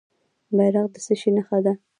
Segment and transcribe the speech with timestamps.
[0.57, 1.73] بیرغ د څه شي نښه ده؟